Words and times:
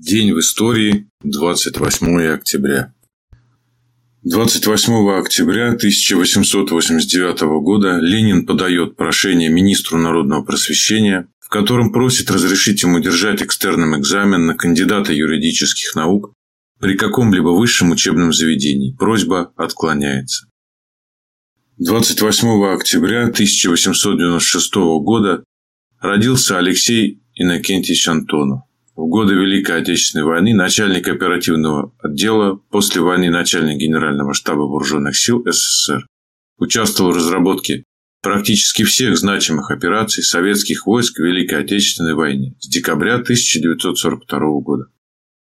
День 0.00 0.32
в 0.32 0.38
истории, 0.38 1.08
28 1.24 2.32
октября. 2.32 2.94
28 4.22 5.18
октября 5.18 5.70
1889 5.70 7.40
года 7.60 7.98
Ленин 7.98 8.46
подает 8.46 8.94
прошение 8.94 9.48
министру 9.48 9.98
народного 9.98 10.44
просвещения, 10.44 11.26
в 11.40 11.48
котором 11.48 11.92
просит 11.92 12.30
разрешить 12.30 12.84
ему 12.84 13.00
держать 13.00 13.42
экстерном 13.42 13.98
экзамен 13.98 14.46
на 14.46 14.54
кандидата 14.54 15.12
юридических 15.12 15.96
наук 15.96 16.32
при 16.78 16.96
каком-либо 16.96 17.48
высшем 17.48 17.90
учебном 17.90 18.32
заведении. 18.32 18.94
Просьба 18.96 19.52
отклоняется. 19.56 20.46
28 21.78 22.72
октября 22.72 23.24
1896 23.24 24.74
года 25.02 25.42
родился 25.98 26.56
Алексей 26.56 27.20
Иннокентьевич 27.34 28.06
Антонов. 28.06 28.67
В 28.98 29.06
годы 29.06 29.34
Великой 29.34 29.82
Отечественной 29.82 30.24
войны 30.24 30.54
начальник 30.54 31.06
оперативного 31.06 31.94
отдела, 32.02 32.56
после 32.56 33.00
войны 33.00 33.30
начальник 33.30 33.78
Генерального 33.78 34.34
штаба 34.34 34.62
Вооруженных 34.62 35.16
сил 35.16 35.40
СССР. 35.46 36.04
Участвовал 36.58 37.12
в 37.12 37.16
разработке 37.16 37.84
практически 38.24 38.82
всех 38.82 39.16
значимых 39.16 39.70
операций 39.70 40.24
советских 40.24 40.84
войск 40.84 41.20
в 41.20 41.22
Великой 41.22 41.60
Отечественной 41.60 42.14
войне 42.14 42.56
с 42.58 42.66
декабря 42.66 43.14
1942 43.14 44.40
года. 44.62 44.86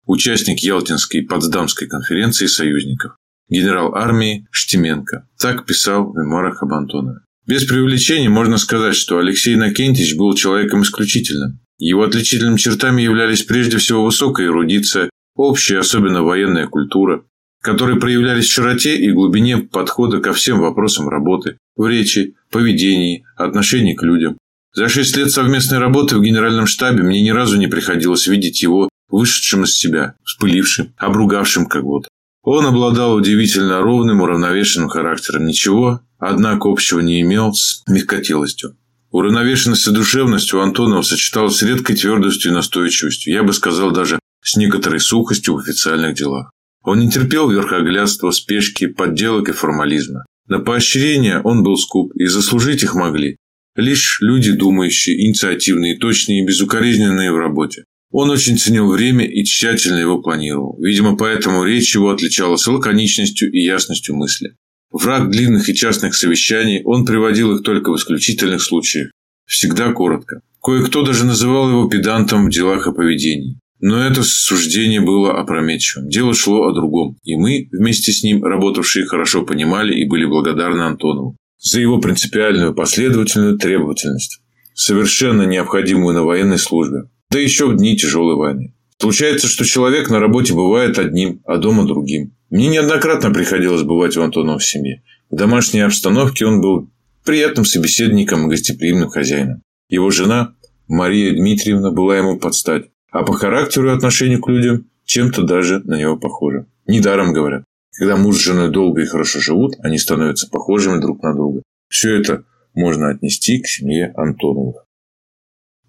Участник 0.05 0.59
Ялтинской 0.59 1.21
и 1.21 1.25
Потсдамской 1.25 1.87
конференции 1.87 2.45
союзников. 2.45 3.13
Генерал 3.49 3.95
армии 3.95 4.47
Штеменко. 4.51 5.27
Так 5.39 5.65
писал 5.65 6.11
в 6.11 6.15
мемуарах 6.15 6.61
об 6.61 6.73
Антонове. 6.73 7.21
Без 7.47 7.65
преувеличения 7.65 8.29
можно 8.29 8.59
сказать, 8.59 8.95
что 8.95 9.17
Алексей 9.17 9.55
Накентьевич 9.55 10.15
был 10.15 10.35
человеком 10.35 10.83
исключительным. 10.83 11.59
Его 11.77 12.03
отличительными 12.03 12.57
чертами 12.57 13.01
являлись 13.01 13.43
прежде 13.43 13.77
всего 13.77 14.03
высокая 14.03 14.47
эрудиция, 14.47 15.09
общая, 15.35 15.79
особенно 15.79 16.23
военная 16.23 16.67
культура, 16.67 17.23
которые 17.61 17.99
проявлялись 17.99 18.47
в 18.47 18.51
широте 18.51 18.97
и 18.97 19.11
глубине 19.11 19.57
подхода 19.57 20.19
ко 20.19 20.33
всем 20.33 20.59
вопросам 20.59 21.07
работы, 21.07 21.57
в 21.75 21.87
речи, 21.87 22.35
поведении, 22.51 23.25
отношении 23.35 23.93
к 23.93 24.03
людям. 24.03 24.37
За 24.73 24.89
шесть 24.89 25.15
лет 25.17 25.31
совместной 25.31 25.79
работы 25.79 26.17
в 26.17 26.21
генеральном 26.21 26.67
штабе 26.67 27.03
мне 27.03 27.21
ни 27.21 27.29
разу 27.29 27.57
не 27.57 27.67
приходилось 27.67 28.27
видеть 28.27 28.61
его 28.61 28.89
вышедшим 29.09 29.63
из 29.63 29.75
себя, 29.75 30.15
вспылившим, 30.23 30.93
обругавшим 30.97 31.65
кого-то. 31.65 32.09
Он 32.43 32.65
обладал 32.65 33.15
удивительно 33.15 33.81
ровным, 33.81 34.21
уравновешенным 34.21 34.89
характером. 34.89 35.45
Ничего, 35.45 36.01
однако, 36.17 36.69
общего 36.69 36.99
не 37.01 37.21
имел 37.21 37.53
с 37.53 37.83
мягкотелостью. 37.87 38.77
Уравновешенность 39.17 39.87
и 39.87 39.91
душевность 39.91 40.53
у 40.53 40.59
Антонова 40.59 41.01
сочеталась 41.01 41.55
с 41.55 41.63
редкой 41.63 41.95
твердостью 41.95 42.51
и 42.51 42.53
настойчивостью, 42.53 43.33
я 43.33 43.41
бы 43.41 43.51
сказал 43.51 43.89
даже 43.89 44.19
с 44.43 44.55
некоторой 44.57 44.99
сухостью 44.99 45.55
в 45.55 45.57
официальных 45.57 46.13
делах. 46.15 46.51
Он 46.83 46.99
не 46.99 47.09
терпел 47.09 47.49
верхоглядства, 47.49 48.29
спешки, 48.29 48.85
подделок 48.85 49.49
и 49.49 49.53
формализма. 49.53 50.23
На 50.47 50.59
поощрение 50.59 51.41
он 51.41 51.63
был 51.63 51.77
скуп, 51.77 52.11
и 52.13 52.25
заслужить 52.27 52.83
их 52.83 52.93
могли 52.93 53.37
лишь 53.75 54.19
люди 54.21 54.51
думающие, 54.51 55.25
инициативные, 55.25 55.97
точные 55.97 56.43
и 56.43 56.45
безукоризненные 56.45 57.31
в 57.31 57.37
работе. 57.37 57.85
Он 58.11 58.29
очень 58.29 58.57
ценил 58.57 58.91
время 58.91 59.25
и 59.25 59.43
тщательно 59.43 59.97
его 59.97 60.21
планировал. 60.21 60.77
Видимо, 60.79 61.17
поэтому 61.17 61.63
речь 61.63 61.95
его 61.95 62.09
отличалась 62.09 62.67
лаконичностью 62.67 63.51
и 63.51 63.63
ясностью 63.63 64.15
мысли. 64.15 64.55
Враг 64.97 65.29
длинных 65.29 65.69
и 65.69 65.75
частных 65.75 66.15
совещаний, 66.15 66.81
он 66.83 67.05
приводил 67.05 67.55
их 67.55 67.63
только 67.63 67.91
в 67.91 67.97
исключительных 67.97 68.63
случаях. 68.63 69.11
Всегда 69.45 69.91
коротко. 69.91 70.41
Кое-кто 70.61 71.03
даже 71.03 71.23
называл 71.23 71.69
его 71.69 71.87
педантом 71.87 72.47
в 72.47 72.49
делах 72.49 72.87
и 72.87 72.93
поведении. 72.93 73.59
Но 73.79 74.03
это 74.03 74.23
суждение 74.23 74.99
было 74.99 75.39
опрометчивым. 75.39 76.09
Дело 76.09 76.33
шло 76.33 76.63
о 76.63 76.73
другом. 76.73 77.15
И 77.23 77.35
мы, 77.35 77.69
вместе 77.71 78.11
с 78.11 78.23
ним, 78.23 78.43
работавшие, 78.43 79.05
хорошо 79.05 79.43
понимали 79.43 79.93
и 79.93 80.09
были 80.09 80.25
благодарны 80.25 80.81
Антонову 80.81 81.37
за 81.59 81.79
его 81.79 81.99
принципиальную, 81.99 82.73
последовательную 82.73 83.57
требовательность, 83.59 84.41
совершенно 84.73 85.43
необходимую 85.43 86.15
на 86.15 86.23
военной 86.23 86.57
службе, 86.57 87.09
да 87.29 87.39
еще 87.39 87.67
в 87.67 87.77
дни 87.77 87.95
тяжелой 87.95 88.35
войны. 88.35 88.73
Случается, 88.99 89.47
что 89.47 89.63
человек 89.63 90.09
на 90.09 90.19
работе 90.19 90.53
бывает 90.53 90.97
одним, 90.97 91.41
а 91.45 91.57
дома 91.57 91.85
другим. 91.85 92.36
Мне 92.49 92.69
неоднократно 92.69 93.31
приходилось 93.31 93.83
бывать 93.83 94.15
у 94.15 94.21
Антонова 94.21 94.59
в 94.59 94.65
семье. 94.65 95.03
В 95.29 95.35
домашней 95.35 95.81
обстановке 95.81 96.45
он 96.45 96.61
был 96.61 96.89
приятным 97.25 97.65
собеседником 97.65 98.47
и 98.47 98.49
гостеприимным 98.49 99.09
хозяином. 99.09 99.63
Его 99.89 100.09
жена, 100.11 100.55
Мария 100.87 101.33
Дмитриевна, 101.33 101.91
была 101.91 102.17
ему 102.17 102.39
под 102.39 102.55
стать, 102.55 102.85
а 103.11 103.23
по 103.23 103.33
характеру 103.33 103.89
и 103.89 103.93
отношению 103.93 104.41
к 104.41 104.49
людям 104.49 104.89
чем-то 105.03 105.43
даже 105.43 105.79
на 105.79 105.99
него 105.99 106.17
похожа. 106.17 106.67
Недаром 106.85 107.33
говорят, 107.33 107.65
когда 107.91 108.15
муж 108.15 108.37
с 108.37 108.41
женой 108.41 108.71
долго 108.71 109.01
и 109.01 109.05
хорошо 109.05 109.39
живут, 109.39 109.75
они 109.79 109.97
становятся 109.97 110.49
похожими 110.49 111.01
друг 111.01 111.21
на 111.23 111.33
друга. 111.33 111.63
Все 111.89 112.15
это 112.15 112.45
можно 112.73 113.09
отнести 113.09 113.59
к 113.59 113.67
семье 113.67 114.13
Антоновых. 114.15 114.85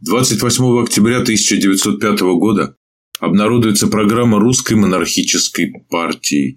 28 0.00 0.82
октября 0.82 1.18
1905 1.18 2.20
года 2.38 2.76
обнародуется 3.20 3.88
программа 3.88 4.38
русской 4.38 4.74
монархической 4.74 5.72
партии. 5.90 6.56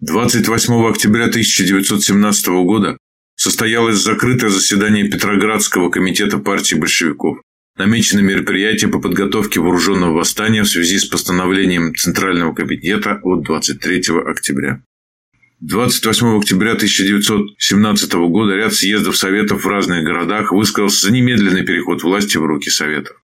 28 0.00 0.86
октября 0.88 1.26
1917 1.26 2.46
года 2.64 2.96
состоялось 3.36 3.96
закрытое 3.96 4.50
заседание 4.50 5.08
Петроградского 5.08 5.90
комитета 5.90 6.38
партии 6.38 6.74
большевиков. 6.74 7.38
Намечено 7.76 8.20
мероприятие 8.20 8.90
по 8.90 8.98
подготовке 8.98 9.60
вооруженного 9.60 10.12
восстания 10.12 10.62
в 10.62 10.68
связи 10.68 10.98
с 10.98 11.06
постановлением 11.06 11.94
Центрального 11.94 12.54
комитета 12.54 13.20
от 13.22 13.44
23 13.44 14.02
октября. 14.26 14.82
28 15.60 16.38
октября 16.38 16.72
1917 16.72 18.12
года 18.14 18.54
ряд 18.54 18.72
съездов 18.72 19.16
Советов 19.16 19.64
в 19.64 19.68
разных 19.68 20.04
городах 20.04 20.52
высказался 20.52 21.06
за 21.06 21.12
немедленный 21.12 21.64
переход 21.64 22.02
власти 22.02 22.38
в 22.38 22.44
руки 22.44 22.70
Советов. 22.70 23.19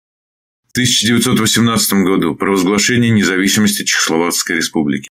1918 0.77 1.93
году 2.05 2.35
провозглашение 2.35 3.11
независимости 3.11 3.83
Чехословацкой 3.83 4.57
республики. 4.57 5.09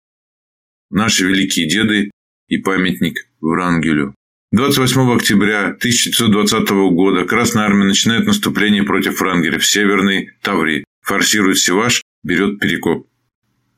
Наши 0.89 1.27
великие 1.27 1.67
деды 1.67 2.11
и 2.47 2.59
памятник 2.59 3.27
Врангелю. 3.41 4.15
28 4.53 5.13
октября 5.13 5.65
1920 5.65 6.69
года 6.93 7.25
Красная 7.25 7.65
Армия 7.65 7.83
начинает 7.83 8.25
наступление 8.25 8.83
против 8.83 9.19
Врангеля 9.19 9.59
в 9.59 9.65
Северной 9.65 10.31
Таврии, 10.41 10.85
форсирует 11.01 11.57
Севаш, 11.57 12.03
берет 12.23 12.59
Перекоп. 12.59 13.07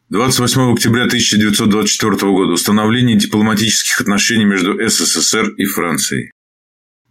28 0.09 0.73
октября 0.73 1.05
1924 1.05 2.31
года 2.31 2.53
установление 2.53 3.17
дипломатических 3.17 4.01
отношений 4.01 4.45
между 4.45 4.77
СССР 4.87 5.55
и 5.57 5.65
Францией. 5.65 6.31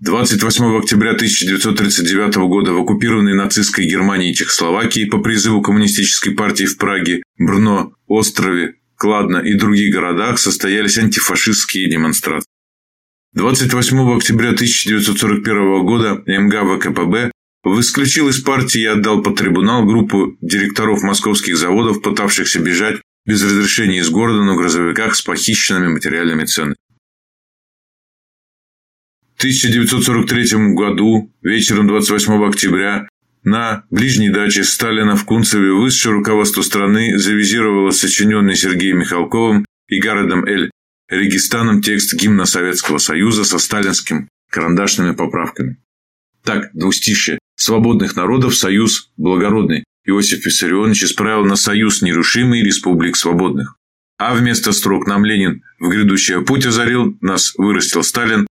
28 0.02 0.78
октября 0.78 1.10
1939 1.10 2.36
года 2.48 2.72
в 2.72 2.80
оккупированной 2.80 3.34
нацистской 3.34 3.84
Германии 3.84 4.30
и 4.30 4.34
Чехословакии 4.34 5.04
по 5.04 5.18
призыву 5.18 5.60
коммунистической 5.60 6.32
партии 6.32 6.64
в 6.64 6.78
Праге, 6.78 7.22
Брно, 7.38 7.92
Острове, 8.06 8.76
Кладно 8.96 9.36
и 9.36 9.52
других 9.58 9.92
городах 9.92 10.38
состоялись 10.38 10.96
антифашистские 10.96 11.90
демонстрации. 11.90 12.46
28 13.34 14.16
октября 14.16 14.52
1941 14.52 15.84
года 15.84 16.22
МГ 16.26 16.78
ВКПБ 16.78 17.30
исключил 17.78 18.30
из 18.30 18.40
партии 18.40 18.80
и 18.80 18.86
отдал 18.86 19.22
под 19.22 19.36
трибунал 19.36 19.84
группу 19.84 20.34
директоров 20.40 21.02
московских 21.02 21.58
заводов, 21.58 22.00
пытавшихся 22.00 22.58
бежать 22.58 23.02
без 23.26 23.44
разрешения 23.44 23.98
из 23.98 24.08
города 24.08 24.44
на 24.44 24.56
грузовиках 24.56 25.14
с 25.14 25.20
похищенными 25.20 25.92
материальными 25.92 26.46
ценами. 26.46 26.76
1943 29.40 30.74
году, 30.74 31.32
вечером 31.40 31.86
28 31.86 32.44
октября, 32.46 33.08
на 33.42 33.84
ближней 33.88 34.28
даче 34.28 34.64
Сталина 34.64 35.16
в 35.16 35.24
Кунцеве 35.24 35.72
высшее 35.72 36.14
руководство 36.14 36.60
страны 36.60 37.16
завизировало 37.16 37.90
сочиненный 37.90 38.54
Сергеем 38.54 38.98
Михалковым 38.98 39.64
и 39.88 39.98
Гародом 39.98 40.44
Эль 40.44 40.70
Регистаном 41.08 41.80
текст 41.80 42.12
гимна 42.20 42.44
Советского 42.44 42.98
Союза 42.98 43.44
со 43.44 43.58
сталинским 43.58 44.28
карандашными 44.50 45.14
поправками. 45.14 45.78
Так, 46.44 46.68
двустишие 46.74 47.38
«Свободных 47.56 48.16
народов 48.16 48.54
Союз 48.54 49.10
благородный» 49.16 49.84
Иосиф 50.04 50.44
Виссарионович 50.44 51.04
исправил 51.04 51.46
на 51.46 51.56
Союз 51.56 52.02
нерушимый 52.02 52.62
Республик 52.62 53.16
Свободных. 53.16 53.76
А 54.18 54.34
вместо 54.34 54.72
строк 54.72 55.06
нам 55.06 55.24
Ленин 55.24 55.62
в 55.78 55.88
грядущее 55.88 56.42
путь 56.42 56.66
озарил, 56.66 57.16
нас 57.22 57.54
вырастил 57.56 58.02
Сталин, 58.02 58.46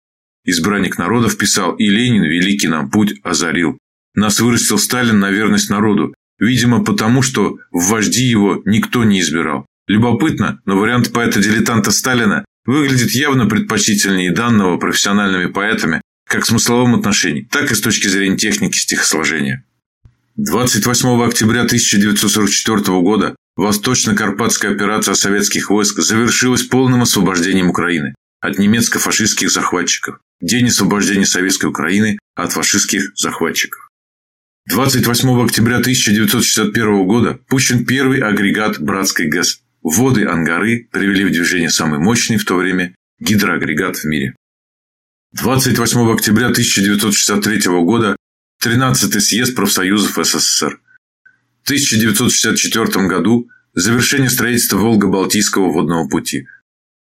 Избранник 0.45 0.97
народов 0.97 1.37
писал, 1.37 1.75
и 1.75 1.87
Ленин 1.87 2.23
великий 2.23 2.67
нам 2.67 2.89
путь 2.89 3.19
озарил. 3.23 3.77
Нас 4.15 4.39
вырастил 4.39 4.77
Сталин 4.77 5.19
на 5.19 5.31
верность 5.31 5.69
народу, 5.69 6.13
видимо 6.39 6.83
потому, 6.83 7.21
что 7.21 7.57
в 7.71 7.89
вожди 7.89 8.23
его 8.23 8.61
никто 8.65 9.03
не 9.03 9.19
избирал. 9.19 9.65
Любопытно, 9.87 10.61
но 10.65 10.77
вариант 10.77 11.11
поэта-дилетанта 11.11 11.91
Сталина 11.91 12.45
выглядит 12.65 13.11
явно 13.11 13.47
предпочтительнее 13.47 14.31
данного 14.31 14.77
профессиональными 14.77 15.47
поэтами 15.47 16.01
как 16.27 16.43
в 16.43 16.47
смысловом 16.47 16.95
отношении, 16.95 17.47
так 17.49 17.71
и 17.71 17.75
с 17.75 17.81
точки 17.81 18.07
зрения 18.07 18.37
техники 18.37 18.77
стихосложения. 18.77 19.65
28 20.37 21.21
октября 21.23 21.61
1944 21.61 22.81
года 23.01 23.35
Восточно-Карпатская 23.57 24.71
операция 24.71 25.15
советских 25.15 25.69
войск 25.69 25.99
завершилась 25.99 26.63
полным 26.63 27.01
освобождением 27.01 27.69
Украины 27.69 28.13
от 28.41 28.57
немецко-фашистских 28.57 29.51
захватчиков. 29.51 30.19
День 30.41 30.67
освобождения 30.67 31.25
Советской 31.25 31.65
Украины 31.65 32.17
от 32.35 32.53
фашистских 32.53 33.11
захватчиков. 33.15 33.89
28 34.69 35.43
октября 35.43 35.77
1961 35.77 37.07
года 37.07 37.39
пущен 37.47 37.85
первый 37.85 38.21
агрегат 38.21 38.79
Братской 38.79 39.27
ГЭС. 39.27 39.61
Воды 39.81 40.25
Ангары 40.25 40.87
привели 40.91 41.25
в 41.25 41.31
движение 41.31 41.69
самый 41.69 41.99
мощный 41.99 42.37
в 42.37 42.45
то 42.45 42.55
время 42.55 42.93
гидроагрегат 43.19 43.97
в 43.97 44.05
мире. 44.05 44.35
28 45.33 46.11
октября 46.13 46.47
1963 46.47 47.71
года 47.83 48.15
13-й 48.63 49.21
съезд 49.21 49.55
профсоюзов 49.55 50.25
СССР. 50.25 50.79
В 51.63 51.65
1964 51.65 53.07
году 53.07 53.49
завершение 53.73 54.29
строительства 54.29 54.77
Волго-Балтийского 54.77 55.71
водного 55.71 56.07
пути. 56.07 56.47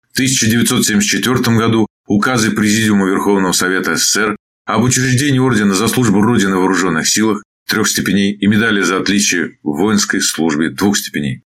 В 0.10 0.14
1974 0.14 1.58
году 1.58 1.88
указы 2.08 2.52
Президиума 2.52 3.08
Верховного 3.08 3.54
Совета 3.54 3.96
СССР 3.96 4.36
об 4.66 4.84
учреждении 4.84 5.40
Ордена 5.40 5.74
за 5.74 5.88
службу 5.88 6.22
Родины 6.22 6.58
в 6.58 6.60
вооруженных 6.60 7.08
силах 7.08 7.44
трех 7.68 7.88
степеней 7.88 8.34
и 8.34 8.48
медали 8.48 8.82
за 8.82 8.98
отличие 8.98 9.60
в 9.64 9.78
воинской 9.78 10.22
службе 10.22 10.70
двух 10.70 10.98
степеней. 10.98 11.44